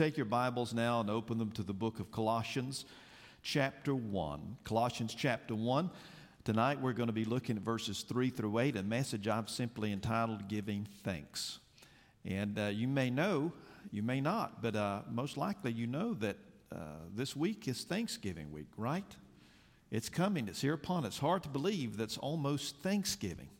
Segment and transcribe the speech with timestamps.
[0.00, 2.86] take your Bibles now and open them to the book of Colossians,
[3.42, 4.56] chapter 1.
[4.64, 5.90] Colossians, chapter 1.
[6.42, 9.92] Tonight we're going to be looking at verses 3 through 8, a message I've simply
[9.92, 11.58] entitled Giving Thanks.
[12.24, 13.52] And uh, you may know,
[13.92, 16.38] you may not, but uh, most likely you know that
[16.74, 16.76] uh,
[17.14, 19.04] this week is Thanksgiving week, right?
[19.90, 21.18] It's coming, it's here upon us.
[21.18, 23.50] Hard to believe that's almost Thanksgiving.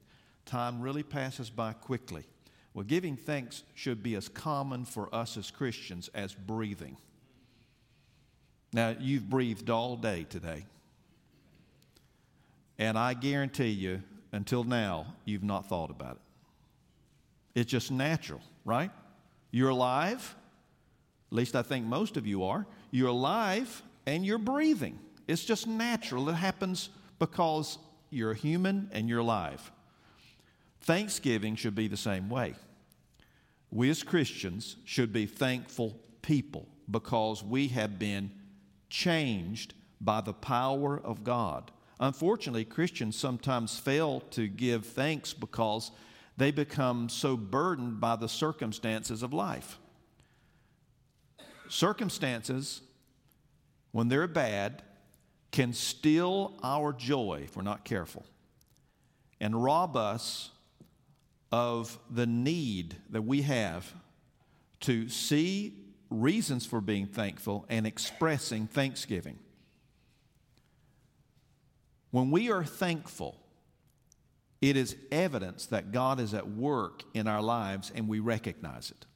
[0.47, 2.25] Time really passes by quickly.
[2.73, 6.97] Well, giving thanks should be as common for us as Christians as breathing.
[8.73, 10.67] Now, you've breathed all day today.
[12.79, 17.61] And I guarantee you, until now, you've not thought about it.
[17.61, 18.91] It's just natural, right?
[19.51, 20.37] You're alive.
[21.31, 22.67] At least I think most of you are.
[22.93, 24.99] You're alive and you're breathing.
[25.27, 26.29] It's just natural.
[26.29, 27.79] It happens because
[28.11, 29.71] you're human and you're alive.
[30.81, 32.55] Thanksgiving should be the same way.
[33.71, 38.33] We as Christians should be thankful people because we have been
[38.89, 41.71] changed by the power of God.
[42.01, 45.91] Unfortunately, Christians sometimes fail to give thanks because
[46.37, 49.79] they become so burdened by the circumstances of life.
[51.69, 52.81] Circumstances,
[53.93, 54.83] when they're bad,
[55.53, 58.25] can steal our joy if we're not careful
[59.41, 60.51] and rob us
[61.53, 63.93] of the need that we have
[64.81, 65.75] to see
[66.09, 69.39] reasons for being thankful and expressing thanksgiving.
[72.11, 73.37] When we are thankful,
[74.61, 79.07] it is evidence that God is at work in our lives and we recognize it.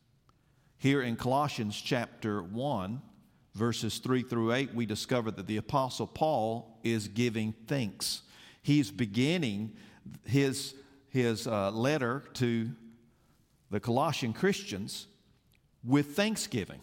[0.79, 3.03] Here in Colossians chapter 1,
[3.55, 8.23] verses 3 through 8, we discover that the Apostle Paul is giving thanks.
[8.63, 9.73] He's beginning
[10.25, 10.75] his
[11.15, 12.69] his uh, letter to
[13.71, 15.07] the Colossian Christians
[15.85, 16.81] with thanksgiving.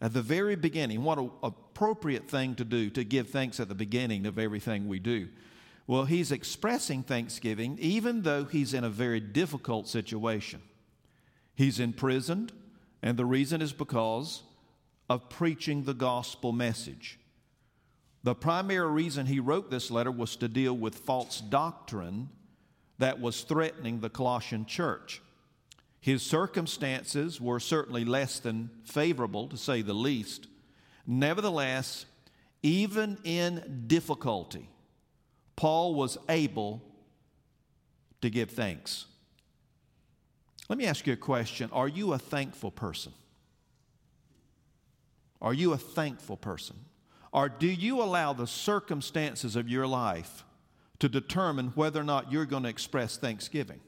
[0.00, 3.74] At the very beginning, what an appropriate thing to do to give thanks at the
[3.76, 5.28] beginning of everything we do.
[5.86, 10.60] Well, he's expressing thanksgiving even though he's in a very difficult situation.
[11.54, 12.52] He's imprisoned,
[13.02, 14.42] and the reason is because
[15.08, 17.20] of preaching the gospel message.
[18.24, 22.30] The primary reason he wrote this letter was to deal with false doctrine
[22.98, 25.20] that was threatening the Colossian church.
[26.00, 30.48] His circumstances were certainly less than favorable, to say the least.
[31.06, 32.06] Nevertheless,
[32.62, 34.68] even in difficulty,
[35.56, 36.82] Paul was able
[38.20, 39.06] to give thanks.
[40.68, 43.12] Let me ask you a question Are you a thankful person?
[45.40, 46.76] Are you a thankful person?
[47.32, 50.44] Or do you allow the circumstances of your life
[51.04, 53.78] to determine whether or not you're going to express thanksgiving.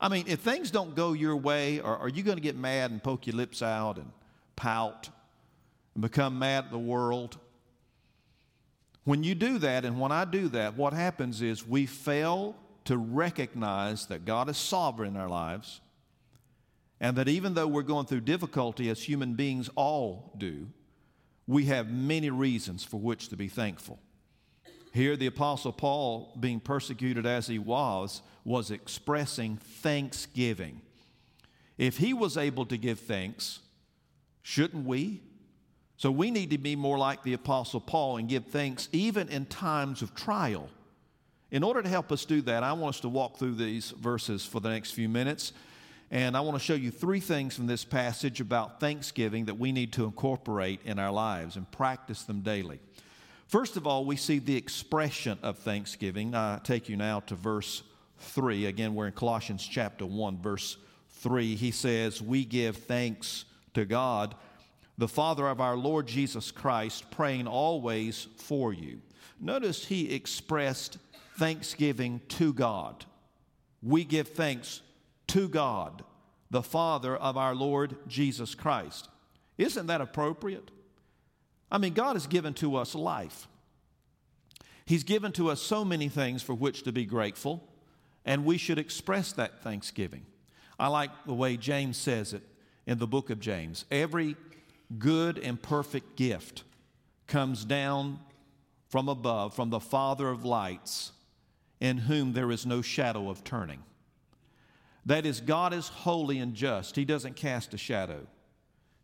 [0.00, 2.92] I mean, if things don't go your way, are, are you going to get mad
[2.92, 4.10] and poke your lips out and
[4.56, 5.10] pout
[5.94, 7.36] and become mad at the world?
[9.04, 12.56] When you do that, and when I do that, what happens is we fail
[12.86, 15.82] to recognize that God is sovereign in our lives,
[17.00, 20.68] and that even though we're going through difficulty, as human beings all do,
[21.46, 23.98] we have many reasons for which to be thankful.
[24.96, 30.80] Here, the Apostle Paul, being persecuted as he was, was expressing thanksgiving.
[31.76, 33.58] If he was able to give thanks,
[34.40, 35.20] shouldn't we?
[35.98, 39.44] So we need to be more like the Apostle Paul and give thanks even in
[39.44, 40.70] times of trial.
[41.50, 44.46] In order to help us do that, I want us to walk through these verses
[44.46, 45.52] for the next few minutes.
[46.10, 49.72] And I want to show you three things from this passage about thanksgiving that we
[49.72, 52.80] need to incorporate in our lives and practice them daily.
[53.46, 56.34] First of all, we see the expression of thanksgiving.
[56.34, 57.84] I take you now to verse
[58.18, 58.66] 3.
[58.66, 60.76] Again, we're in Colossians chapter 1, verse
[61.10, 61.54] 3.
[61.54, 63.44] He says, We give thanks
[63.74, 64.34] to God,
[64.98, 69.00] the Father of our Lord Jesus Christ, praying always for you.
[69.40, 70.98] Notice he expressed
[71.36, 73.04] thanksgiving to God.
[73.80, 74.80] We give thanks
[75.28, 76.02] to God,
[76.50, 79.08] the Father of our Lord Jesus Christ.
[79.56, 80.70] Isn't that appropriate?
[81.70, 83.48] I mean, God has given to us life.
[84.84, 87.68] He's given to us so many things for which to be grateful,
[88.24, 90.24] and we should express that thanksgiving.
[90.78, 92.42] I like the way James says it
[92.86, 93.84] in the book of James.
[93.90, 94.36] Every
[94.98, 96.62] good and perfect gift
[97.26, 98.20] comes down
[98.88, 101.10] from above, from the Father of lights,
[101.80, 103.82] in whom there is no shadow of turning.
[105.04, 106.94] That is, God is holy and just.
[106.94, 108.26] He doesn't cast a shadow.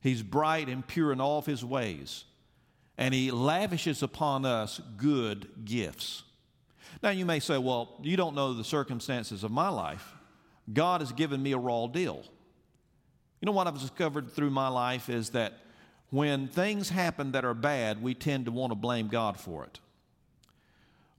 [0.01, 2.25] He's bright and pure in all of his ways
[2.99, 6.23] and He lavishes upon us good gifts.
[7.03, 10.15] Now, you may say, well, you don't know the circumstances of my life.
[10.73, 12.25] God has given me a raw deal.
[13.41, 15.55] You know what I've discovered through my life is that
[16.11, 19.81] when things happen that are bad, we tend to want to blame God for it.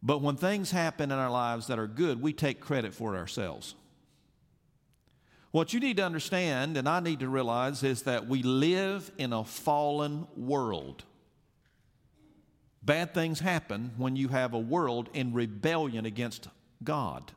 [0.02, 3.18] But when things happen in our lives that are good, we take credit for it
[3.18, 3.76] ourselves.
[5.52, 9.34] What you need to understand, and I need to realize, is that we live in
[9.34, 11.04] a fallen world.
[12.86, 16.50] Bad things happen when you have a world in rebellion against
[16.84, 17.32] God.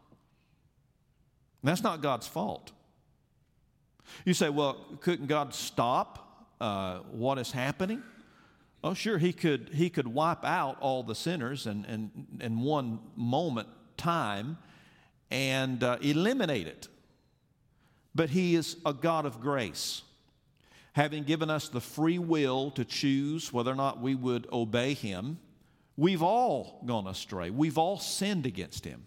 [1.63, 2.73] And that's not God's fault.
[4.25, 8.03] You say, well, couldn't God stop uh, what is happening?
[8.83, 12.11] Oh, sure, he could, he could wipe out all the sinners in, in,
[12.41, 14.59] in one moment time
[15.31, 16.89] and uh, eliminate it
[18.17, 20.03] but He is a God of grace.
[20.97, 25.39] Having given us the free will to choose whether or not we would obey Him,
[25.95, 27.51] we've all gone astray.
[27.51, 29.07] We've all sinned against Him.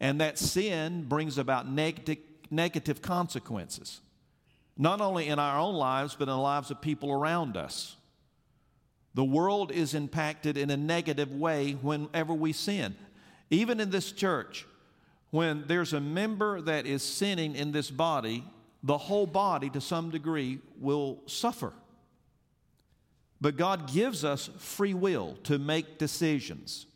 [0.00, 2.18] And that sin brings about negative,
[2.50, 4.00] negative consequences,
[4.76, 7.94] not only in our own lives, but in the lives of people around us.
[9.14, 12.96] The world is impacted in a negative way whenever we sin.
[13.48, 14.66] Even in this church,
[15.30, 18.42] when there's a member that is sinning in this body,
[18.86, 21.72] the whole body to some degree will suffer.
[23.40, 26.86] But God gives us free will to make decisions.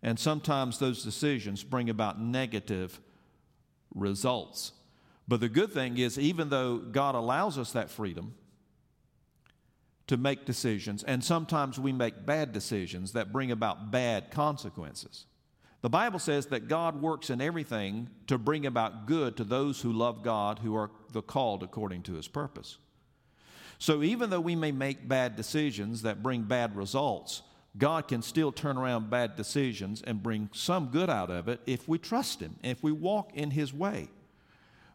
[0.00, 3.00] And sometimes those decisions bring about negative
[3.96, 4.72] results.
[5.26, 8.36] But the good thing is, even though God allows us that freedom
[10.06, 15.26] to make decisions, and sometimes we make bad decisions that bring about bad consequences,
[15.84, 19.92] the Bible says that God works in everything to bring about good to those who
[19.92, 22.78] love God, who are the called according to his purpose.
[23.78, 27.42] So even though we may make bad decisions that bring bad results,
[27.76, 31.86] God can still turn around bad decisions and bring some good out of it if
[31.86, 34.08] we trust him, if we walk in his way.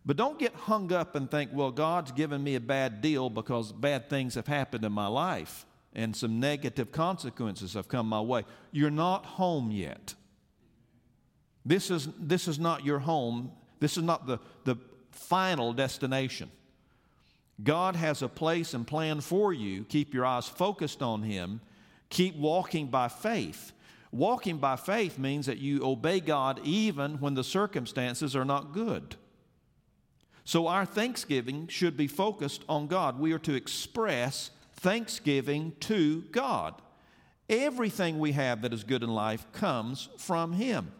[0.07, 3.71] But don't get hung up and think, well, God's given me a bad deal because
[3.71, 8.43] bad things have happened in my life and some negative consequences have come my way.
[8.71, 10.15] You're not home yet.
[11.69, 13.51] This is, this is not your home.
[13.79, 14.75] This is not the, the
[15.11, 16.49] final destination.
[17.63, 19.83] God has a place and plan for you.
[19.83, 21.61] Keep your eyes focused on Him.
[22.09, 23.71] Keep walking by faith.
[24.11, 29.15] Walking by faith means that you obey God even when the circumstances are not good.
[30.45, 33.19] So our thanksgiving should be focused on God.
[33.19, 36.81] We are to express thanksgiving to God.
[37.47, 40.93] Everything we have that is good in life comes from Him.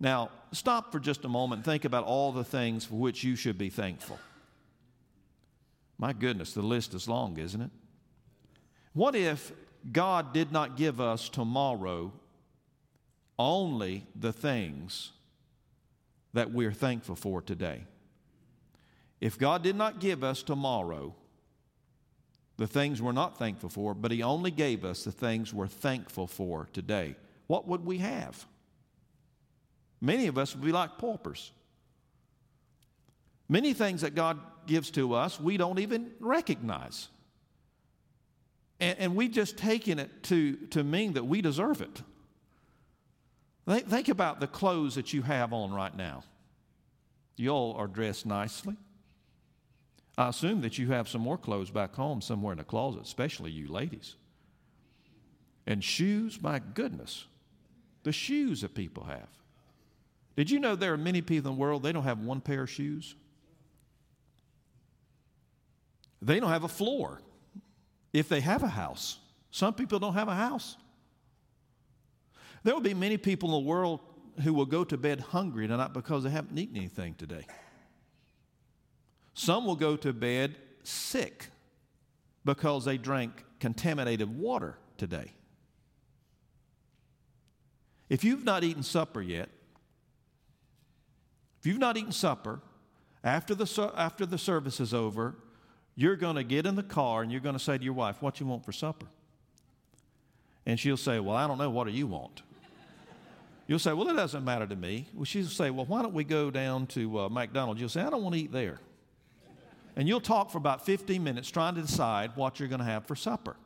[0.00, 3.36] Now, stop for just a moment and think about all the things for which you
[3.36, 4.18] should be thankful.
[5.98, 7.70] My goodness, the list is long, isn't it?
[8.92, 9.52] What if
[9.90, 12.12] God did not give us tomorrow
[13.38, 15.12] only the things
[16.32, 17.82] that we're thankful for today?
[19.20, 21.14] If God did not give us tomorrow
[22.56, 26.28] the things we're not thankful for, but He only gave us the things we're thankful
[26.28, 27.16] for today,
[27.48, 28.46] what would we have?
[30.00, 31.52] Many of us would be like paupers.
[33.48, 37.08] Many things that God gives to us, we don't even recognize.
[38.78, 42.02] And, and we've just taken it to, to mean that we deserve it.
[43.66, 46.22] Think, think about the clothes that you have on right now.
[47.36, 48.76] You all are dressed nicely.
[50.16, 53.50] I assume that you have some more clothes back home somewhere in the closet, especially
[53.50, 54.16] you ladies.
[55.66, 57.26] And shoes, my goodness,
[58.02, 59.28] the shoes that people have.
[60.38, 62.62] Did you know there are many people in the world, they don't have one pair
[62.62, 63.16] of shoes?
[66.22, 67.20] They don't have a floor
[68.12, 69.18] if they have a house.
[69.50, 70.76] Some people don't have a house.
[72.62, 73.98] There will be many people in the world
[74.44, 77.44] who will go to bed hungry tonight because they haven't eaten anything today.
[79.34, 80.54] Some will go to bed
[80.84, 81.48] sick
[82.44, 85.32] because they drank contaminated water today.
[88.08, 89.48] If you've not eaten supper yet,
[91.68, 92.60] you've not eaten supper,
[93.22, 95.36] after the, after the service is over,
[95.94, 98.22] you're going to get in the car and you're going to say to your wife,
[98.22, 99.06] What you want for supper?
[100.64, 101.70] And she'll say, Well, I don't know.
[101.70, 102.42] What do you want?
[103.66, 105.06] You'll say, Well, it doesn't matter to me.
[105.12, 107.80] Well, she'll say, Well, why don't we go down to uh, McDonald's?
[107.80, 108.78] You'll say, I don't want to eat there.
[109.96, 113.06] And you'll talk for about 15 minutes trying to decide what you're going to have
[113.06, 113.56] for supper.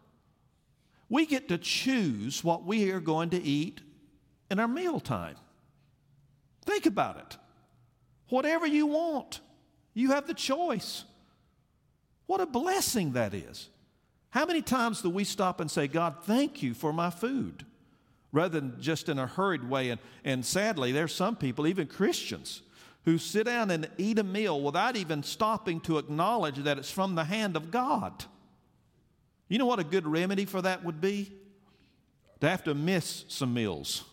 [1.10, 3.82] We get to choose what we are going to eat
[4.50, 5.36] in our meal time.
[6.64, 7.36] Think about it.
[8.32, 9.40] Whatever you want,
[9.92, 11.04] you have the choice.
[12.24, 13.68] What a blessing that is.
[14.30, 17.66] How many times do we stop and say, God, thank you for my food?
[18.32, 19.90] Rather than just in a hurried way.
[19.90, 22.62] And, and sadly, there's some people, even Christians,
[23.04, 27.14] who sit down and eat a meal without even stopping to acknowledge that it's from
[27.14, 28.24] the hand of God.
[29.46, 31.34] You know what a good remedy for that would be?
[32.40, 34.04] To have to miss some meals.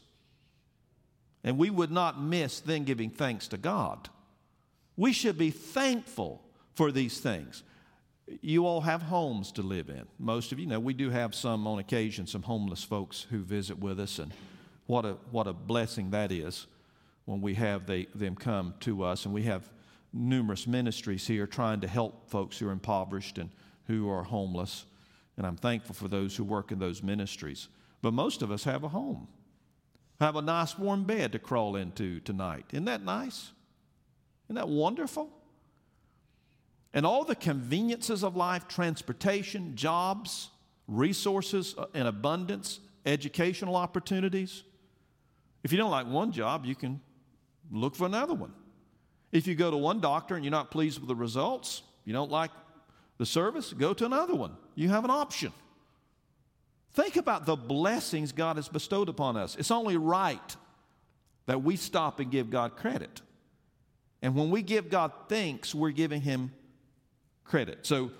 [1.43, 4.09] And we would not miss then giving thanks to God.
[4.97, 6.41] We should be thankful
[6.73, 7.63] for these things.
[8.41, 10.05] You all have homes to live in.
[10.19, 13.79] Most of you know we do have some on occasion, some homeless folks who visit
[13.79, 14.31] with us, and
[14.85, 16.67] what a, what a blessing that is
[17.25, 19.25] when we have they, them come to us.
[19.25, 19.69] And we have
[20.11, 23.49] numerous ministries here trying to help folks who are impoverished and
[23.85, 24.85] who are homeless.
[25.37, 27.67] And I'm thankful for those who work in those ministries.
[28.01, 29.27] But most of us have a home,
[30.19, 32.65] have a nice warm bed to crawl into tonight.
[32.71, 33.51] Isn't that nice?
[34.47, 35.29] Isn't that wonderful?
[36.93, 40.49] And all the conveniences of life transportation, jobs,
[40.87, 44.63] resources uh, in abundance, educational opportunities.
[45.63, 46.99] If you don't like one job, you can
[47.71, 48.53] look for another one.
[49.31, 52.31] If you go to one doctor and you're not pleased with the results, you don't
[52.31, 52.51] like
[53.19, 54.55] the service, go to another one.
[54.75, 55.53] You have an option.
[56.99, 59.55] Think about the blessings God has bestowed upon us.
[59.55, 60.55] It's only right
[61.45, 63.21] that we stop and give God credit.
[64.21, 66.51] And when we give God thanks, we're giving Him
[67.45, 67.85] credit.
[67.85, 68.11] So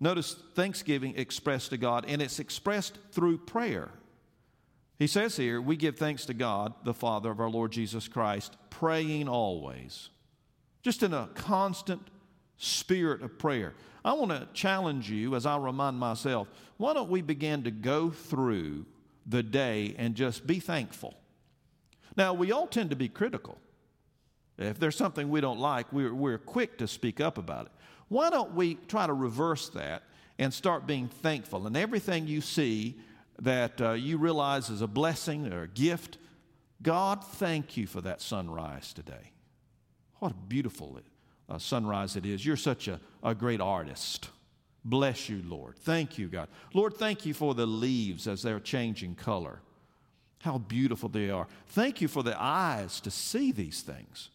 [0.00, 3.88] notice thanksgiving expressed to God, and it's expressed through prayer.
[4.98, 8.58] He says here, we give thanks to God, the Father of our Lord Jesus Christ,
[8.68, 10.10] praying always.
[10.82, 12.02] Just in a constant
[12.58, 13.72] spirit of prayer.
[14.06, 16.46] I want to challenge you as I remind myself
[16.76, 18.86] why don't we begin to go through
[19.26, 21.14] the day and just be thankful?
[22.16, 23.58] Now, we all tend to be critical.
[24.58, 27.72] If there's something we don't like, we're, we're quick to speak up about it.
[28.08, 30.04] Why don't we try to reverse that
[30.38, 31.66] and start being thankful?
[31.66, 33.00] And everything you see
[33.40, 36.18] that uh, you realize is a blessing or a gift,
[36.80, 39.32] God, thank you for that sunrise today.
[40.20, 40.92] What a beautiful
[41.48, 42.44] uh, sunrise it is.
[42.44, 44.30] You're such a, a great artist.
[44.84, 45.76] Bless you, Lord.
[45.78, 46.48] Thank you, God.
[46.72, 49.60] Lord, thank you for the leaves as they're changing color.
[50.40, 51.48] How beautiful they are.
[51.68, 54.30] Thank you for the eyes to see these things.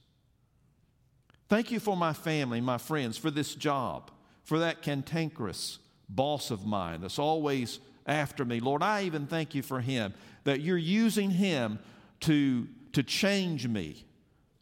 [1.48, 4.12] Thank you for my family, my friends, for this job,
[4.44, 8.60] for that cantankerous boss of mine that's always after me.
[8.60, 10.14] Lord, I even thank you for him,
[10.44, 11.80] that you're using him
[12.22, 14.06] to, to change me,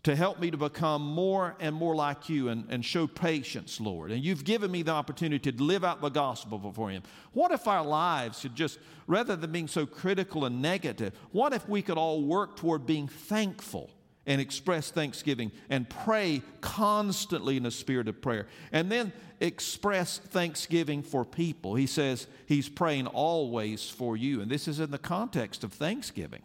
[0.03, 4.11] to help me to become more and more like you and, and show patience, Lord.
[4.11, 7.03] And you've given me the opportunity to live out the gospel before him.
[7.33, 11.67] What if our lives should just, rather than being so critical and negative, what if
[11.67, 13.89] we could all work toward being thankful?
[14.25, 18.45] and express thanksgiving and pray constantly in a spirit of prayer.
[18.71, 21.73] And then express thanksgiving for people.
[21.73, 24.39] He says he's praying always for you.
[24.41, 26.43] And this is in the context of thanksgiving.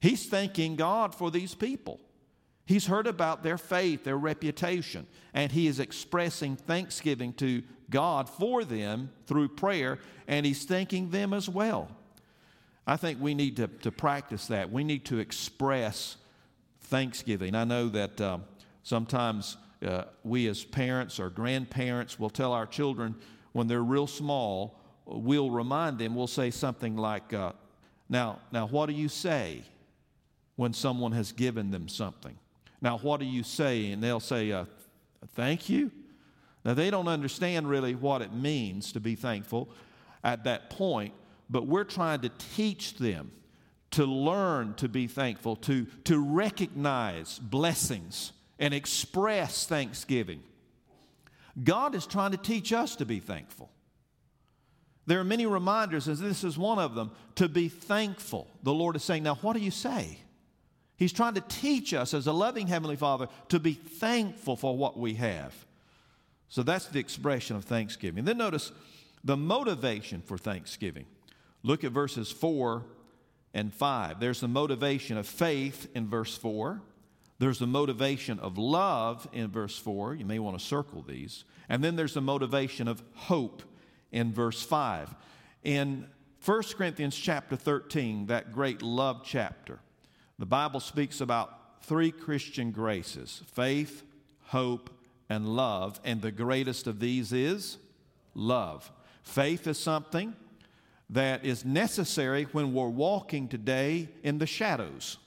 [0.00, 2.00] He's thanking God for these people.
[2.66, 8.64] He's heard about their faith, their reputation, and he is expressing thanksgiving to God for
[8.64, 11.88] them through prayer, and he's thanking them as well.
[12.86, 14.70] I think we need to, to practice that.
[14.70, 16.16] We need to express
[16.82, 17.54] Thanksgiving.
[17.54, 18.38] I know that uh,
[18.82, 23.14] sometimes uh, we as parents or grandparents will tell our children
[23.52, 27.52] when they're real small, we'll remind them, we'll say something like, uh,
[28.08, 29.62] now, now, what do you say
[30.54, 32.38] when someone has given them something?
[32.80, 33.90] Now, what do you say?
[33.90, 34.66] And they'll say, uh,
[35.34, 35.90] thank you.
[36.64, 39.68] Now, they don't understand really what it means to be thankful
[40.24, 41.14] at that point,
[41.48, 43.30] but we're trying to teach them
[43.92, 50.42] to learn to be thankful, to, to recognize blessings and express thanksgiving.
[51.62, 53.70] God is trying to teach us to be thankful.
[55.06, 58.48] There are many reminders, and this is one of them, to be thankful.
[58.64, 60.18] The Lord is saying, Now, what do you say?
[60.96, 64.98] He's trying to teach us, as a loving Heavenly Father, to be thankful for what
[64.98, 65.54] we have.
[66.48, 68.24] So that's the expression of thanksgiving.
[68.24, 68.72] Then notice
[69.22, 71.06] the motivation for thanksgiving.
[71.62, 72.84] Look at verses 4
[73.52, 74.20] and 5.
[74.20, 76.80] There's the motivation of faith in verse 4.
[77.38, 80.14] There's the motivation of love in verse 4.
[80.14, 81.44] You may want to circle these.
[81.68, 83.62] And then there's the motivation of hope
[84.12, 85.14] in verse 5.
[85.64, 86.06] In
[86.44, 89.80] 1 Corinthians chapter 13, that great love chapter,
[90.38, 94.02] the Bible speaks about three Christian graces faith,
[94.44, 94.90] hope,
[95.28, 96.00] and love.
[96.04, 97.78] And the greatest of these is
[98.34, 98.90] love.
[99.22, 100.34] Faith is something
[101.10, 105.18] that is necessary when we're walking today in the shadows,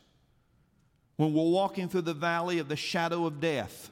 [1.16, 3.92] when we're walking through the valley of the shadow of death,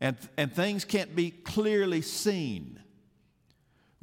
[0.00, 2.80] and, and things can't be clearly seen.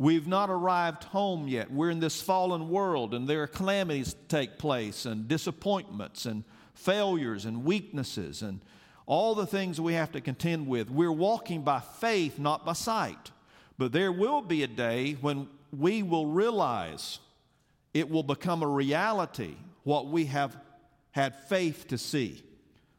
[0.01, 1.71] We've not arrived home yet.
[1.71, 6.43] We're in this fallen world, and there are calamities take place, and disappointments, and
[6.73, 8.61] failures, and weaknesses, and
[9.05, 10.89] all the things we have to contend with.
[10.89, 13.29] We're walking by faith, not by sight.
[13.77, 17.19] But there will be a day when we will realize
[17.93, 19.53] it will become a reality
[19.83, 20.57] what we have
[21.11, 22.41] had faith to see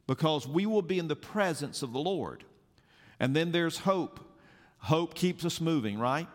[0.07, 2.45] because we will be in the presence of the Lord.
[3.19, 4.21] And then there's hope.
[4.79, 6.29] Hope keeps us moving, right?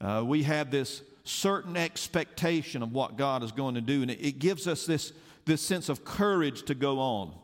[0.00, 4.24] Uh, we have this certain expectation of what God is going to do, and it,
[4.24, 5.12] it gives us this,
[5.44, 7.34] this sense of courage to go on,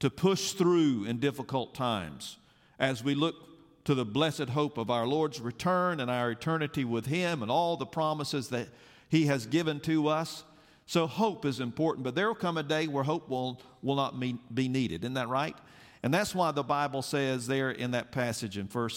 [0.00, 2.38] to push through in difficult times
[2.78, 3.34] as we look
[3.84, 7.76] to the blessed hope of our Lord's return and our eternity with Him and all
[7.76, 8.68] the promises that
[9.08, 10.44] He has given to us.
[10.86, 14.18] So, hope is important, but there will come a day where hope will, will not
[14.18, 15.04] be, be needed.
[15.04, 15.56] Isn't that right?
[16.02, 18.90] And that's why the Bible says there in that passage in 1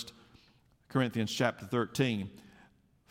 [0.90, 2.30] Corinthians chapter 13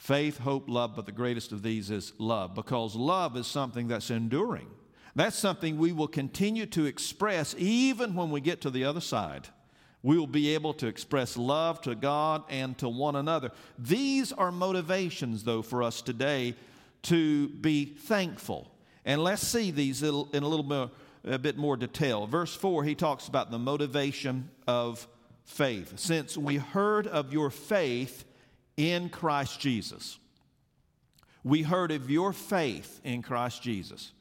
[0.04, 4.10] faith, hope, love, but the greatest of these is love, because love is something that's
[4.10, 4.68] enduring.
[5.14, 9.48] That's something we will continue to express even when we get to the other side
[10.04, 13.50] we will be able to express love to God and to one another.
[13.78, 16.54] These are motivations, though, for us today
[17.04, 18.70] to be thankful.
[19.06, 20.90] And let's see these in a little bit,
[21.24, 22.26] a bit more detail.
[22.26, 25.08] Verse 4, he talks about the motivation of
[25.46, 25.98] faith.
[25.98, 28.26] Since we heard of your faith
[28.76, 30.18] in Christ Jesus,
[31.42, 34.12] we heard of your faith in Christ Jesus.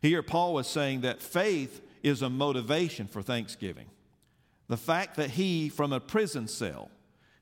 [0.00, 3.86] Here, Paul was saying that faith is a motivation for thanksgiving.
[4.68, 6.90] The fact that he, from a prison cell,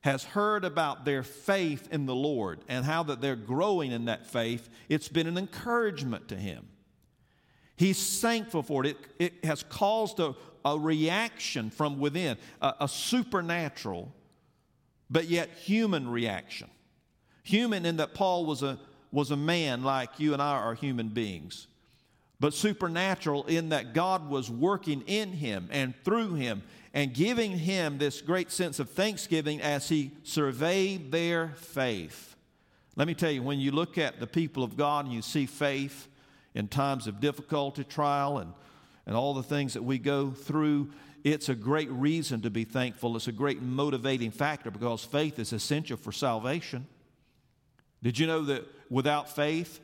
[0.01, 4.27] has heard about their faith in the Lord and how that they're growing in that
[4.27, 6.67] faith, it's been an encouragement to him.
[7.75, 8.97] He's thankful for it.
[9.17, 14.13] It, it has caused a, a reaction from within, a, a supernatural,
[15.11, 16.69] but yet human reaction.
[17.43, 18.79] Human in that Paul was a,
[19.11, 21.67] was a man like you and I are human beings,
[22.39, 27.97] but supernatural in that God was working in him and through him and giving him
[27.97, 32.35] this great sense of thanksgiving as he surveyed their faith.
[32.95, 35.45] Let me tell you, when you look at the people of God and you see
[35.45, 36.07] faith
[36.53, 38.53] in times of difficulty, trial, and,
[39.05, 40.91] and all the things that we go through,
[41.23, 43.15] it's a great reason to be thankful.
[43.15, 46.87] It's a great motivating factor because faith is essential for salvation.
[48.03, 49.79] Did you know that without faith,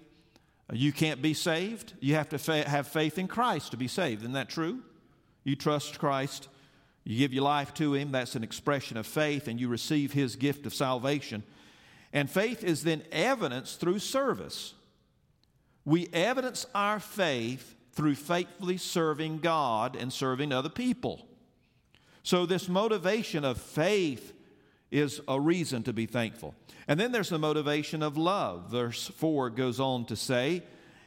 [0.69, 1.93] uh, you can't be saved?
[1.99, 4.21] You have to fa- have faith in Christ to be saved.
[4.21, 4.81] Isn't that true?
[5.43, 6.47] You trust Christ
[7.07, 10.35] you give your life to Him, that's an expression of faith, and you receive His
[10.35, 11.41] gift of salvation.
[12.11, 14.73] And faith is then evidenced through service.
[15.85, 21.26] We evidence our faith through faithfully serving God and serving other people.
[22.27, 24.33] So, this motivation of faith
[24.91, 26.55] is a reason to be thankful.
[26.85, 28.69] And then there's the motivation of love.
[28.69, 30.61] Verse 4 goes on to say,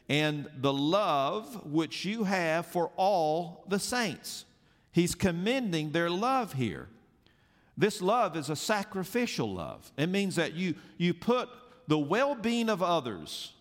[0.09, 4.45] and the love which you have for all the saints.
[4.91, 6.89] He's commending their love here.
[7.77, 9.91] This love is a sacrificial love.
[9.97, 11.49] It means that you, you put
[11.87, 13.53] the well being of others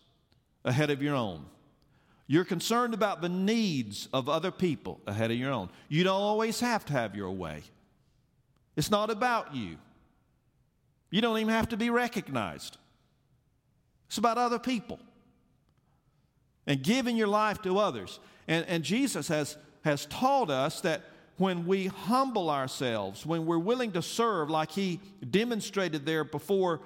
[0.65, 1.45] ahead of your own.
[2.31, 5.69] You're concerned about the needs of other people ahead of your own.
[5.89, 7.65] You don't always have to have your way.
[8.77, 9.79] It's not about you.
[11.11, 12.77] You don't even have to be recognized.
[14.07, 15.01] It's about other people
[16.69, 18.21] and giving your life to others.
[18.47, 21.03] And, and Jesus has, has taught us that
[21.37, 26.81] when we humble ourselves, when we're willing to serve, like he demonstrated there before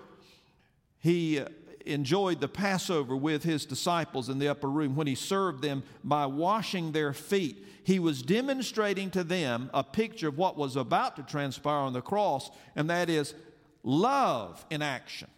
[1.00, 1.42] he
[1.84, 6.26] enjoyed the Passover with his disciples in the upper room, when he served them by
[6.26, 11.22] washing their feet, he was demonstrating to them a picture of what was about to
[11.22, 13.34] transpire on the cross, and that is
[13.82, 15.28] love in action.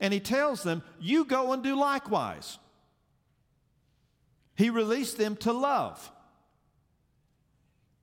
[0.00, 2.58] And he tells them, You go and do likewise.
[4.56, 6.10] He released them to love.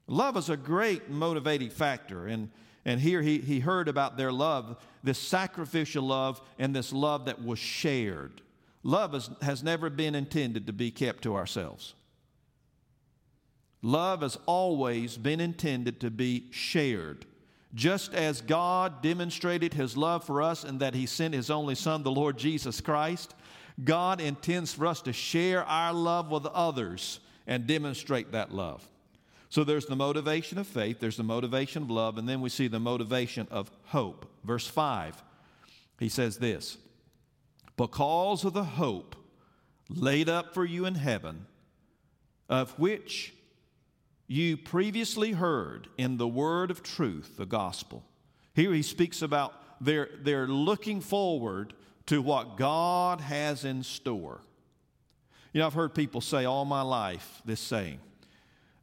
[0.08, 2.28] Love is a great motivating factor.
[2.28, 2.50] And,
[2.86, 7.44] and here he, he heard about their love, this sacrificial love, and this love that
[7.44, 8.42] was shared.
[8.84, 11.96] Love is, has never been intended to be kept to ourselves.
[13.82, 17.26] Love has always been intended to be shared.
[17.74, 22.04] Just as God demonstrated his love for us and that he sent his only Son,
[22.04, 23.34] the Lord Jesus Christ,
[23.84, 28.88] God intends for us to share our love with others and demonstrate that love.
[29.50, 32.68] So there's the motivation of faith, there's the motivation of love, and then we see
[32.68, 34.26] the motivation of hope.
[34.44, 35.24] Verse 5,
[36.00, 36.78] he says this
[37.78, 39.16] Because of the hope
[39.90, 41.46] laid up for you in heaven,
[42.50, 43.34] of which
[44.28, 48.04] you previously heard in the word of truth, the gospel.
[48.54, 51.74] Here he speaks about they're, they're looking forward
[52.08, 54.42] to what God has in store.
[55.54, 58.00] You know, I've heard people say all my life this saying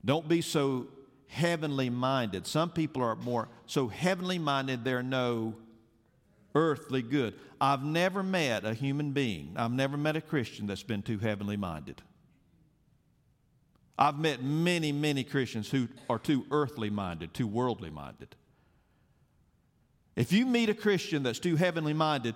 [0.05, 0.88] don't be so
[1.29, 2.47] heavenly minded.
[2.47, 5.55] Some people are more so heavenly minded, they're no
[6.55, 7.35] earthly good.
[7.61, 11.57] I've never met a human being, I've never met a Christian that's been too heavenly
[11.57, 12.03] minded.
[13.99, 18.35] I've met many, many Christians who are too earthly minded, too worldly minded.
[20.17, 22.35] If you meet a Christian that's too heavenly minded,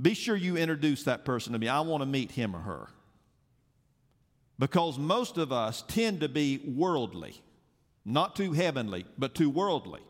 [0.00, 1.68] be sure you introduce that person to me.
[1.68, 2.88] I want to meet him or her.
[4.62, 7.42] Because most of us tend to be worldly,
[8.04, 10.02] not too heavenly, but too worldly.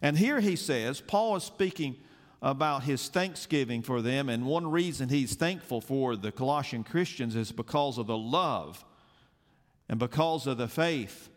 [0.00, 1.96] And here he says, Paul is speaking
[2.40, 7.52] about his thanksgiving for them, and one reason he's thankful for the Colossian Christians is
[7.52, 8.82] because of the love
[9.90, 11.28] and because of the faith.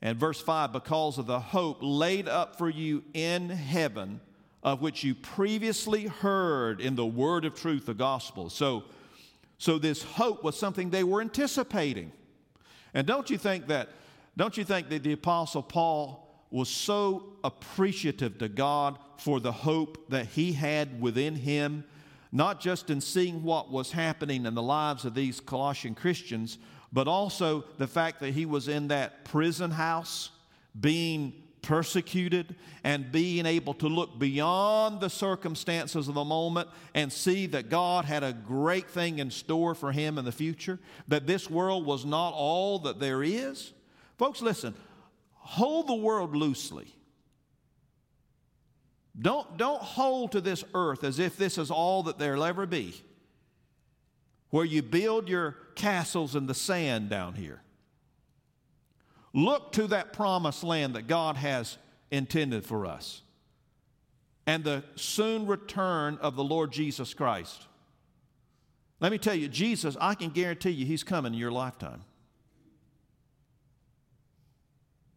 [0.00, 4.22] And verse 5 because of the hope laid up for you in heaven,
[4.62, 8.48] of which you previously heard in the word of truth, the gospel.
[8.48, 8.84] So,
[9.58, 12.12] so this hope was something they were anticipating.
[12.94, 13.90] And don't you think that,
[14.36, 20.08] don't you think that the Apostle Paul was so appreciative to God for the hope
[20.10, 21.84] that he had within him,
[22.32, 26.58] not just in seeing what was happening in the lives of these Colossian Christians,
[26.92, 30.30] but also the fact that he was in that prison house
[30.78, 31.32] being
[31.66, 37.68] persecuted and being able to look beyond the circumstances of the moment and see that
[37.68, 41.84] God had a great thing in store for him in the future, that this world
[41.84, 43.72] was not all that there is.
[44.16, 44.74] Folks, listen,
[45.34, 46.86] hold the world loosely.
[49.18, 52.94] Don't, don't hold to this earth as if this is all that there'll ever be,
[54.50, 57.60] where you build your castles in the sand down here.
[59.36, 61.76] Look to that promised land that God has
[62.10, 63.20] intended for us
[64.46, 67.66] and the soon return of the Lord Jesus Christ.
[68.98, 72.02] Let me tell you, Jesus, I can guarantee you, He's coming in your lifetime.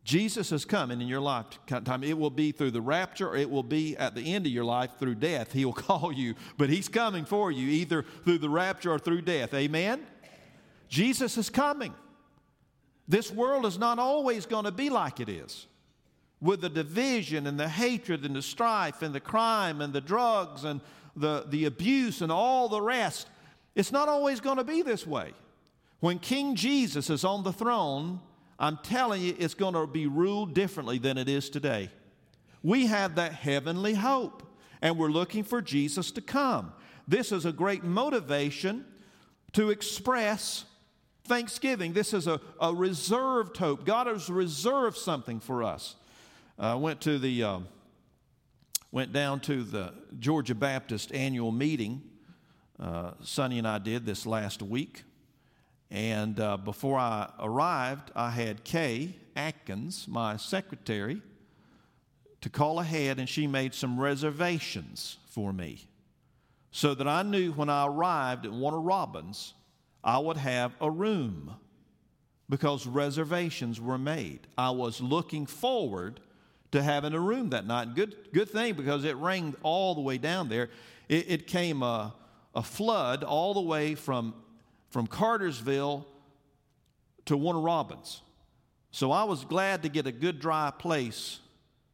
[0.03, 2.03] Jesus is coming in your lifetime.
[2.03, 4.65] It will be through the rapture, or it will be at the end of your
[4.65, 5.53] life through death.
[5.53, 9.21] He will call you, but He's coming for you either through the rapture or through
[9.21, 9.53] death.
[9.53, 10.05] Amen?
[10.89, 11.93] Jesus is coming.
[13.09, 15.65] This world is not always going to be like it is
[16.39, 20.63] with the division and the hatred and the strife and the crime and the drugs
[20.63, 20.79] and
[21.15, 23.27] the, the abuse and all the rest.
[23.75, 25.33] It's not always going to be this way.
[25.99, 28.21] When King Jesus is on the throne,
[28.57, 31.89] I'm telling you, it's going to be ruled differently than it is today.
[32.61, 34.43] We have that heavenly hope,
[34.81, 36.73] and we're looking for Jesus to come.
[37.07, 38.85] This is a great motivation
[39.53, 40.65] to express
[41.23, 41.93] thanksgiving.
[41.93, 43.85] This is a, a reserved hope.
[43.85, 45.95] God has reserved something for us.
[46.57, 47.59] I went to the uh,
[48.91, 52.01] went down to the Georgia Baptist annual meeting.
[52.79, 55.03] Uh, Sonny and I did this last week,
[55.91, 61.21] and uh, before I arrived, I had Kay Atkins, my secretary,
[62.41, 65.89] to call ahead, and she made some reservations for me
[66.71, 69.53] so that I knew when I arrived at Warner Robins,
[70.03, 71.55] I would have a room
[72.49, 74.47] because reservations were made.
[74.57, 76.19] I was looking forward
[76.71, 77.95] to having a room that night.
[77.95, 80.69] Good, good thing because it rained all the way down there.
[81.07, 82.13] It, it came a,
[82.55, 84.33] a flood all the way from
[84.89, 86.05] from Cartersville
[87.25, 88.21] to Warner Robins.
[88.91, 91.39] So I was glad to get a good dry place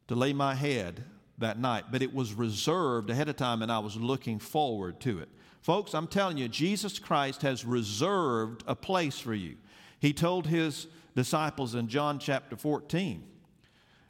[0.08, 1.04] to lay my head
[1.38, 5.18] that night, but it was reserved ahead of time and I was looking forward to
[5.18, 5.28] it.
[5.66, 9.56] Folks, I'm telling you, Jesus Christ has reserved a place for you.
[9.98, 13.24] He told his disciples in John chapter 14,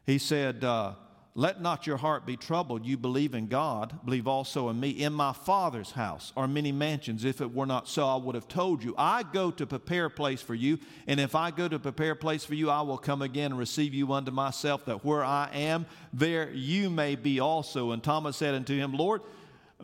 [0.04, 0.92] He said, uh,
[1.34, 2.84] let not your heart be troubled.
[2.84, 4.90] You believe in God, believe also in me.
[4.90, 7.24] In my Father's house are many mansions.
[7.24, 8.94] If it were not so, I would have told you.
[8.98, 12.16] I go to prepare a place for you, and if I go to prepare a
[12.16, 15.48] place for you, I will come again and receive you unto myself, that where I
[15.54, 17.92] am, there you may be also.
[17.92, 19.22] And Thomas said unto him, Lord,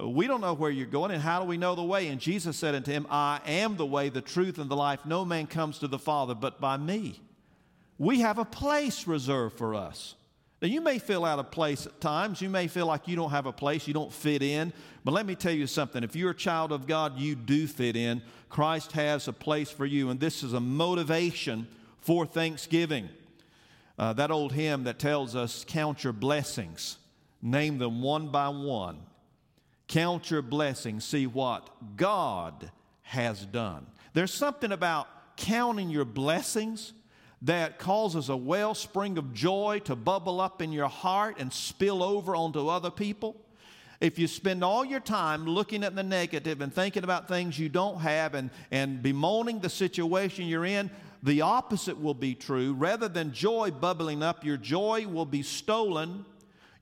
[0.00, 2.08] we don't know where you're going, and how do we know the way?
[2.08, 5.00] And Jesus said unto him, I am the way, the truth, and the life.
[5.04, 7.20] No man comes to the Father but by me.
[7.98, 10.14] We have a place reserved for us.
[10.62, 12.40] Now, you may feel out of place at times.
[12.40, 14.72] You may feel like you don't have a place, you don't fit in.
[15.04, 17.96] But let me tell you something if you're a child of God, you do fit
[17.96, 18.22] in.
[18.48, 21.66] Christ has a place for you, and this is a motivation
[22.00, 23.08] for thanksgiving.
[23.98, 26.96] Uh, that old hymn that tells us, Count your blessings,
[27.42, 28.98] name them one by one.
[29.92, 32.70] Count your blessings, see what God
[33.02, 33.86] has done.
[34.14, 36.94] There's something about counting your blessings
[37.42, 42.34] that causes a wellspring of joy to bubble up in your heart and spill over
[42.34, 43.36] onto other people.
[44.00, 47.68] If you spend all your time looking at the negative and thinking about things you
[47.68, 50.90] don't have and, and bemoaning the situation you're in,
[51.22, 52.72] the opposite will be true.
[52.72, 56.24] Rather than joy bubbling up, your joy will be stolen.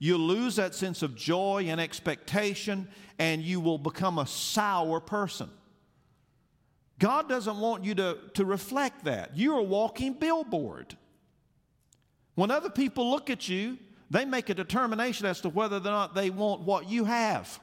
[0.02, 5.50] You'll lose that sense of joy and expectation, and you will become a sour person.
[6.98, 9.36] God doesn't want you to, to reflect that.
[9.36, 10.96] You're a walking billboard.
[12.34, 13.76] When other people look at you,
[14.10, 17.60] they make a determination as to whether or not they want what you have.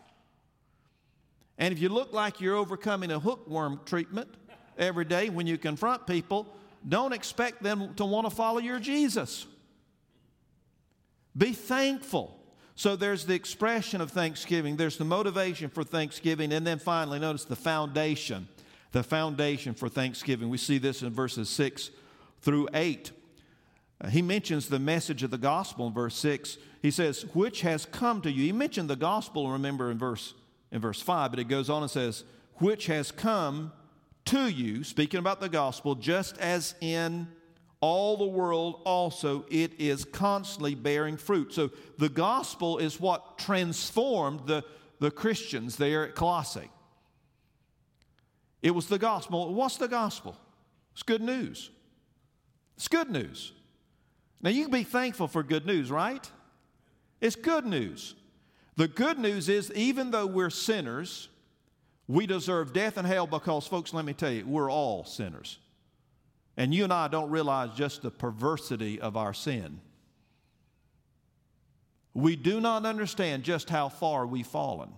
[1.58, 4.30] And if you look like you're overcoming a hookworm treatment
[4.78, 6.48] every day when you confront people,
[6.88, 9.48] don't expect them to want to follow your Jesus.
[11.38, 12.38] Be thankful.
[12.76, 17.44] So there's the expression of thanksgiving, there's the motivation for thanksgiving, and then finally, notice
[17.44, 18.48] the foundation.
[18.92, 20.50] The foundation for thanksgiving.
[20.50, 21.92] We see this in verses 6
[22.42, 23.12] through 8.
[24.00, 26.58] Uh, he mentions the message of the gospel in verse 6.
[26.82, 28.44] He says, Which has come to you.
[28.44, 30.36] He mentioned the gospel, remember, in verse,
[30.72, 32.24] in verse 5, but it goes on and says,
[32.56, 33.74] Which has come
[34.26, 37.28] to you, speaking about the gospel, just as in
[37.80, 41.54] all the world also it is constantly bearing fruit.
[41.54, 44.64] So the gospel is what transformed the,
[45.00, 46.72] the Christians there at Colossae.
[48.62, 49.54] It was the gospel.
[49.54, 50.36] What's the gospel?
[50.94, 51.70] It's good news.
[52.76, 53.54] It's good news.
[54.42, 56.30] Now, you can be thankful for good news, right?
[57.22, 58.16] It's good news.
[58.76, 61.30] The good news is, even though we're sinners,
[62.08, 65.58] we deserve death and hell because, folks, let me tell you, we're all sinners.
[66.58, 69.80] And you and I don't realize just the perversity of our sin.
[72.16, 74.90] We do not understand just how far we've fallen.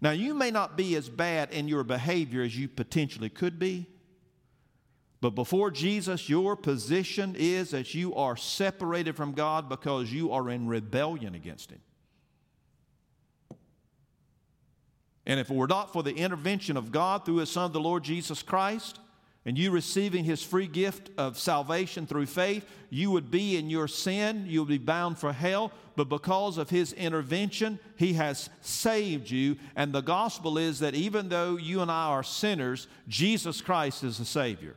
[0.00, 3.86] Now, you may not be as bad in your behavior as you potentially could be.
[5.20, 10.48] But before Jesus, your position is that you are separated from God because you are
[10.48, 11.80] in rebellion against Him.
[15.26, 18.02] And if it were not for the intervention of God through His Son, the Lord
[18.02, 18.98] Jesus Christ,
[19.44, 23.88] and you receiving His free gift of salvation through faith, you would be in your
[23.88, 25.72] sin, you would be bound for hell.
[25.96, 29.56] But because of His intervention, He has saved you.
[29.76, 34.18] And the gospel is that even though you and I are sinners, Jesus Christ is
[34.18, 34.76] the Savior.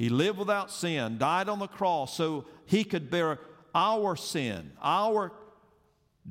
[0.00, 3.38] He lived without sin, died on the cross so he could bear
[3.74, 5.30] our sin, our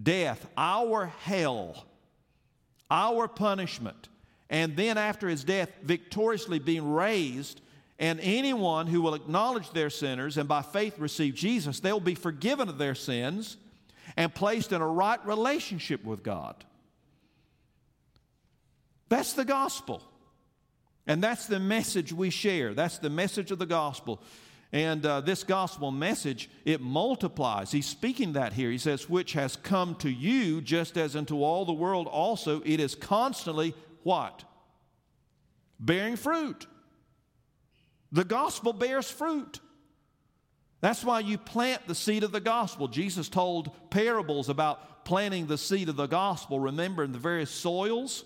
[0.01, 1.85] death, our hell,
[2.89, 4.09] our punishment.
[4.49, 7.61] And then, after his death, victoriously being raised.
[7.99, 12.69] And anyone who will acknowledge their sinners and by faith receive Jesus, they'll be forgiven
[12.69, 13.57] of their sins
[14.15, 16.55] and placed in a right relationship with God.
[19.09, 20.01] That's the gospel.
[21.07, 22.73] And that's the message we share.
[22.73, 24.21] That's the message of the gospel.
[24.71, 27.71] And uh, this gospel message, it multiplies.
[27.71, 28.69] He's speaking that here.
[28.69, 32.61] He says, which has come to you just as into all the world also.
[32.63, 34.43] It is constantly what?
[35.79, 36.67] Bearing fruit.
[38.11, 39.59] The gospel bears fruit.
[40.81, 42.87] That's why you plant the seed of the gospel.
[42.87, 46.59] Jesus told parables about planting the seed of the gospel.
[46.59, 48.23] Remember, in the various soils,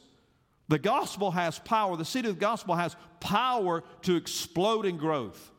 [0.67, 1.95] the gospel has power.
[1.97, 5.51] The seed of the gospel has power to explode in growth.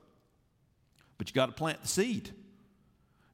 [1.19, 2.31] But you got to plant the seed.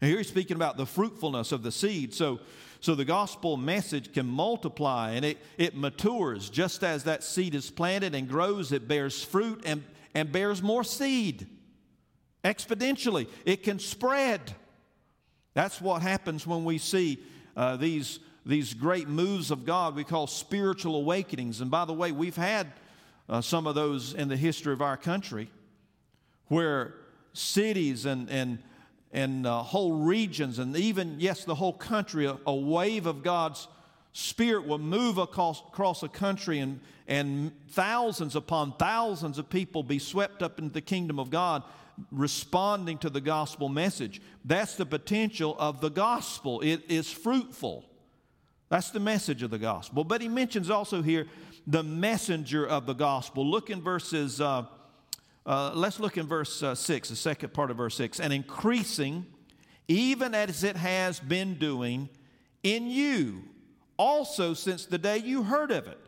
[0.00, 2.14] And here he's speaking about the fruitfulness of the seed.
[2.14, 2.40] So,
[2.80, 7.70] so the gospel message can multiply and it, it matures just as that seed is
[7.70, 11.46] planted and grows, it bears fruit and, and bears more seed
[12.42, 13.28] exponentially.
[13.44, 14.40] It can spread.
[15.54, 17.18] That's what happens when we see
[17.56, 21.60] uh, these these great moves of God we call spiritual awakenings.
[21.60, 22.72] And by the way, we've had
[23.28, 25.50] uh, some of those in the history of our country
[26.48, 26.94] where
[27.32, 28.58] cities and, and,
[29.12, 33.66] and uh, whole regions, and even, yes, the whole country, a, a wave of God's
[34.12, 39.98] Spirit will move across, across a country and, and thousands upon thousands of people be
[39.98, 41.62] swept up into the kingdom of God
[42.10, 44.20] responding to the gospel message.
[44.44, 46.60] That's the potential of the gospel.
[46.60, 47.84] It is fruitful.
[48.68, 50.04] That's the message of the gospel.
[50.04, 51.26] But he mentions also here
[51.66, 53.48] the messenger of the gospel.
[53.48, 54.64] Look in verses, uh,
[55.46, 58.20] uh, let's look in verse uh, 6, the second part of verse 6.
[58.20, 59.26] And increasing,
[59.88, 62.08] even as it has been doing
[62.62, 63.44] in you,
[63.96, 65.98] also since the day you heard of it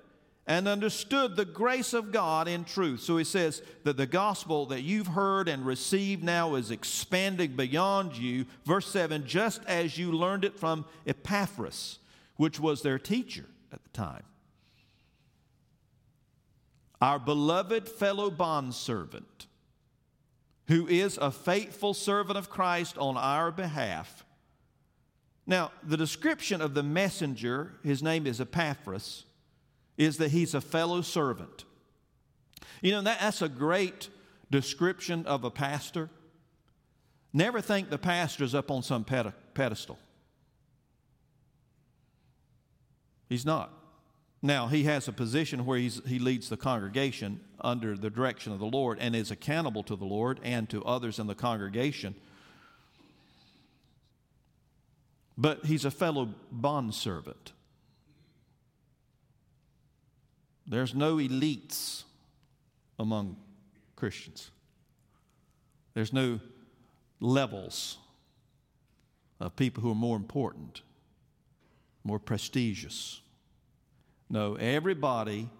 [0.47, 3.01] and understood the grace of God in truth.
[3.01, 8.16] So he says that the gospel that you've heard and received now is expanding beyond
[8.16, 8.47] you.
[8.64, 11.99] Verse 7 just as you learned it from Epaphras
[12.37, 14.25] which was their teacher at the time.
[17.02, 19.48] Our beloved fellow bondservant,
[20.68, 24.24] who is a faithful servant of Christ on our behalf.
[25.44, 29.24] Now, the description of the messenger, his name is Epaphras,
[29.96, 31.64] is that he's a fellow servant.
[32.80, 34.08] You know, that, that's a great
[34.52, 36.08] description of a pastor,
[37.32, 39.98] never think the pastor's up on some pedestal.
[43.28, 43.82] He's not.
[44.44, 48.66] Now, he has a position where he leads the congregation under the direction of the
[48.66, 52.16] Lord and is accountable to the Lord and to others in the congregation.
[55.38, 57.52] But he's a fellow bondservant.
[60.66, 62.02] There's no elites
[62.98, 63.37] among
[63.94, 64.50] Christians,
[65.94, 66.40] there's no
[67.20, 67.98] levels
[69.38, 70.83] of people who are more important,
[72.02, 73.21] more prestigious.
[74.33, 75.51] No, everybody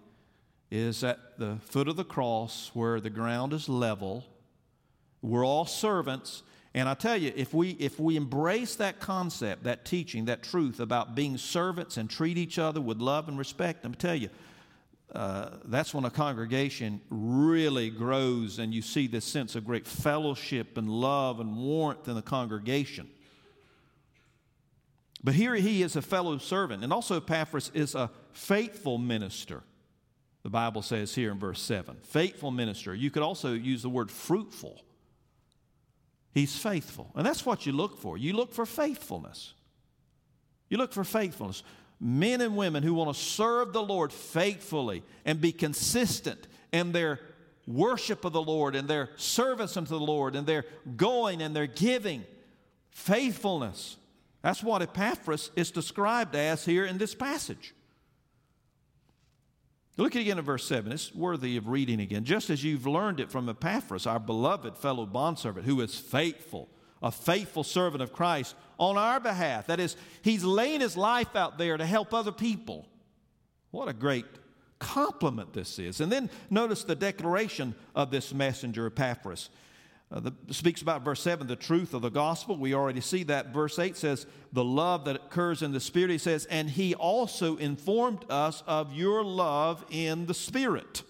[0.71, 4.25] is at the foot of the cross where the ground is level.
[5.21, 6.41] We're all servants.
[6.73, 10.79] And I tell you, if we, if we embrace that concept, that teaching, that truth
[10.79, 14.29] about being servants and treat each other with love and respect, I'm tell you,
[15.13, 20.79] uh, that's when a congregation really grows and you see this sense of great fellowship
[20.79, 23.07] and love and warmth in the congregation.
[25.23, 29.63] But here he is a fellow servant, and also Epaphras is a faithful minister.
[30.43, 32.93] The Bible says here in verse 7 faithful minister.
[32.93, 34.83] You could also use the word fruitful.
[36.33, 37.11] He's faithful.
[37.15, 38.17] And that's what you look for.
[38.17, 39.53] You look for faithfulness.
[40.67, 41.63] You look for faithfulness
[42.03, 47.19] men and women who want to serve the Lord faithfully and be consistent in their
[47.65, 50.65] worship of the Lord and their service unto the Lord and their
[50.97, 52.25] going and their giving.
[52.91, 53.95] Faithfulness.
[54.43, 57.73] That's what Epaphras is described as here in this passage.
[59.97, 60.91] Look again at verse 7.
[60.91, 62.25] It's worthy of reading again.
[62.25, 66.69] Just as you've learned it from Epaphras, our beloved fellow bondservant, who is faithful
[67.03, 69.67] a faithful servant of Christ on our behalf.
[69.67, 72.87] That is, he's laying his life out there to help other people.
[73.71, 74.25] What a great
[74.79, 75.99] compliment this is.
[75.99, 79.49] And then notice the declaration of this messenger, Epaphras.
[80.13, 82.55] Uh, the, speaks about verse 7, the truth of the gospel.
[82.55, 83.51] We already see that.
[83.51, 86.11] Verse 8 says, the love that occurs in the Spirit.
[86.11, 91.01] He says, and he also informed us of your love in the Spirit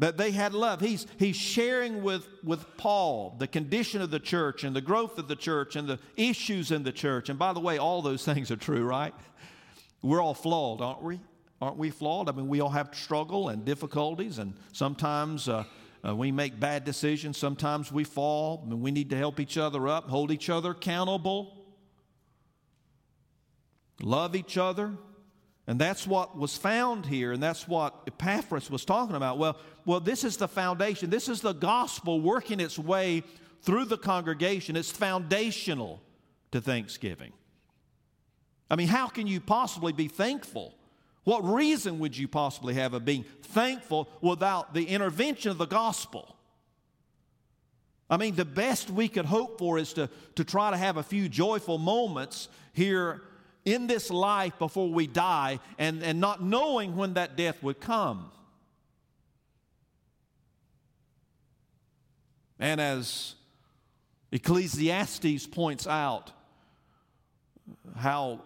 [0.00, 0.80] that they had love.
[0.80, 5.28] He's, he's sharing with, with Paul the condition of the church and the growth of
[5.28, 7.28] the church and the issues in the church.
[7.28, 9.14] And by the way, all those things are true, right?
[10.02, 11.20] We're all flawed, aren't we?
[11.60, 12.28] Aren't we flawed?
[12.28, 15.62] I mean, we all have struggle and difficulties, and sometimes uh,
[16.06, 17.38] uh, we make bad decisions.
[17.38, 21.56] Sometimes we fall, and we need to help each other up, hold each other accountable,
[24.00, 24.92] love each other.
[25.68, 29.38] And that's what was found here, and that's what Epaphras was talking about.
[29.38, 31.08] Well, well, this is the foundation.
[31.08, 33.22] This is the gospel working its way
[33.62, 34.74] through the congregation.
[34.74, 36.02] It's foundational
[36.50, 37.32] to Thanksgiving.
[38.68, 40.74] I mean, how can you possibly be thankful?
[41.24, 46.36] What reason would you possibly have of being thankful without the intervention of the gospel?
[48.10, 51.02] I mean, the best we could hope for is to, to try to have a
[51.02, 53.22] few joyful moments here
[53.64, 58.30] in this life before we die and, and not knowing when that death would come.
[62.58, 63.34] And as
[64.30, 66.32] Ecclesiastes points out,
[67.96, 68.40] how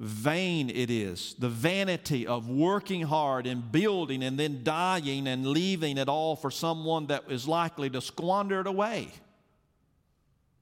[0.00, 5.98] vain it is the vanity of working hard and building and then dying and leaving
[5.98, 9.08] it all for someone that is likely to squander it away.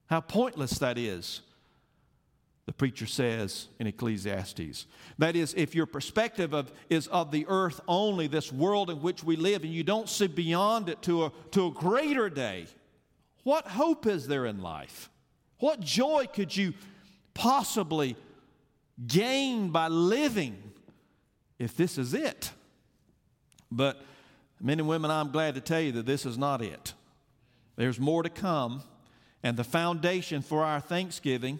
[0.06, 1.40] How pointless that is
[2.66, 4.86] the preacher says in Ecclesiastes.
[5.18, 9.24] That is, if your perspective of, is of the earth only, this world in which
[9.24, 12.66] we live, and you don't see beyond it to a, to a greater day,
[13.42, 15.10] what hope is there in life?
[15.58, 16.74] What joy could you
[17.34, 18.16] possibly
[19.06, 20.56] gain by living
[21.58, 22.50] if this is it?
[23.70, 24.02] But,
[24.60, 26.92] men and women, I'm glad to tell you that this is not it.
[27.76, 28.82] There's more to come,
[29.42, 31.58] and the foundation for our thanksgiving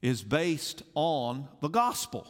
[0.00, 2.26] is based on the gospel.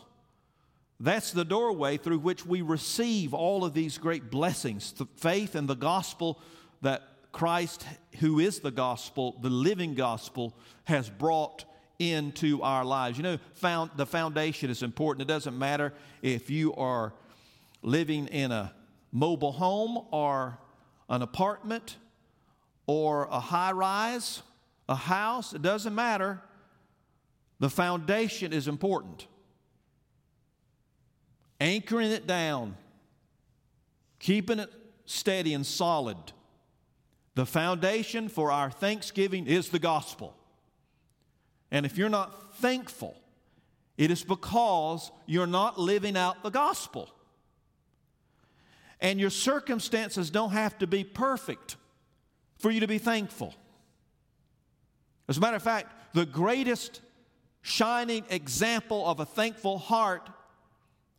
[1.01, 4.93] That's the doorway through which we receive all of these great blessings.
[4.93, 6.41] The faith and the gospel
[6.83, 7.87] that Christ,
[8.19, 11.65] who is the gospel, the living gospel, has brought
[11.99, 13.19] into our lives.
[13.19, 15.29] You know, found, the foundation is important.
[15.29, 15.93] It doesn't matter
[16.23, 17.13] if you are
[17.83, 18.73] living in a
[19.13, 20.59] mobile home or
[21.09, 21.97] an apartment
[22.87, 24.43] or a high rise,
[24.89, 26.41] a house, it doesn't matter.
[27.61, 29.27] The foundation is important.
[31.61, 32.77] Anchoring it down,
[34.21, 34.73] keeping it
[35.07, 36.17] steady and solid.
[37.35, 40.38] The foundation for our thanksgiving is the gospel.
[41.71, 43.17] And if you're not thankful,
[43.97, 47.11] it is because you're not living out the gospel.
[49.01, 51.77] And your circumstances don't have to be perfect
[52.57, 53.55] for you to be thankful.
[55.29, 57.01] As a matter of fact, the greatest
[57.61, 60.31] shining example of a thankful heart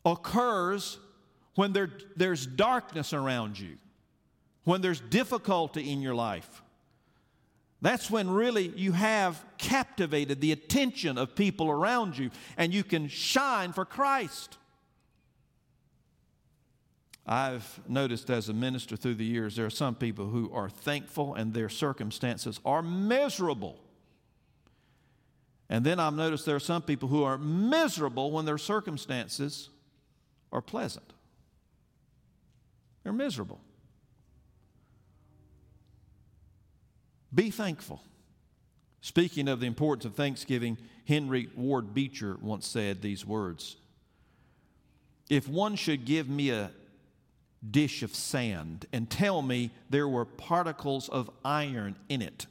[0.03, 0.97] occurs
[1.55, 3.77] when there, there's darkness around you,
[4.63, 6.63] when there's difficulty in your life.
[7.81, 13.07] That's when really you have captivated the attention of people around you and you can
[13.07, 14.57] shine for Christ.
[17.25, 21.35] I've noticed as a minister through the years, there are some people who are thankful
[21.35, 23.79] and their circumstances are miserable.
[25.69, 29.69] And then I've noticed there are some people who are miserable when their circumstances
[30.51, 31.13] are pleasant.
[33.03, 33.61] They're miserable.
[37.33, 38.01] Be thankful.
[39.01, 40.77] Speaking of the importance of thanksgiving,
[41.07, 43.77] Henry Ward Beecher once said these words
[45.29, 46.71] If one should give me a
[47.69, 52.45] dish of sand and tell me there were particles of iron in it,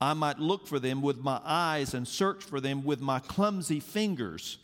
[0.00, 3.80] I might look for them with my eyes and search for them with my clumsy
[3.80, 4.58] fingers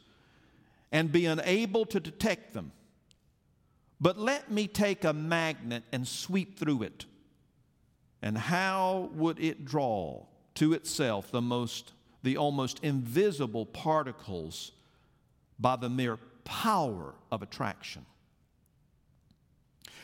[0.92, 2.72] and be unable to detect them.
[4.00, 7.04] But let me take a magnet and sweep through it.
[8.22, 11.92] And how would it draw to itself the most
[12.22, 14.72] the almost invisible particles
[15.58, 18.04] by the mere power of attraction?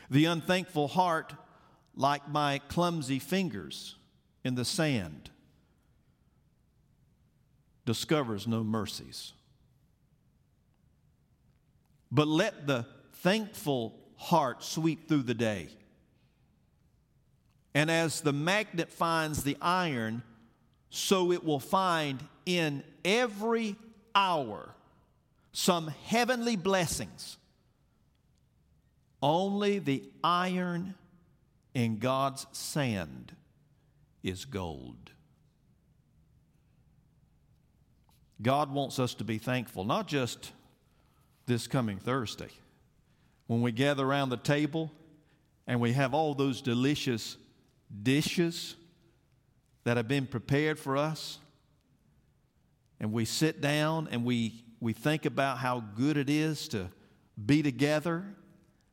[0.09, 1.35] The unthankful heart,
[1.95, 3.97] like my clumsy fingers
[4.45, 5.31] in the sand,
[7.85, 9.33] discovers no mercies.
[12.11, 15.69] But let the thankful heart sweep through the day.
[17.77, 20.23] And as the magnet finds the iron,
[20.89, 23.77] so it will find in every
[24.15, 24.75] hour
[25.53, 27.37] some heavenly blessings.
[29.23, 30.95] Only the iron
[31.75, 33.37] in God's sand
[34.23, 35.11] is gold.
[38.41, 40.51] God wants us to be thankful, not just
[41.45, 42.49] this coming Thursday
[43.49, 44.91] when we gather around the table
[45.67, 47.37] and we have all those delicious
[48.03, 48.77] dishes
[49.85, 51.39] that have been prepared for us,
[52.99, 56.89] and we sit down and we, we think about how good it is to
[57.45, 58.25] be together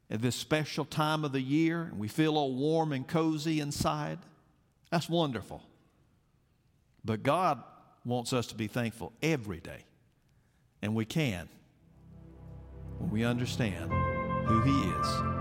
[0.09, 4.19] at this special time of the year, and we feel all warm and cozy inside.
[4.91, 5.63] That's wonderful.
[7.03, 7.63] But God
[8.05, 9.85] wants us to be thankful every day.
[10.81, 11.49] And we can
[12.99, 13.91] when we understand
[14.45, 15.33] who He is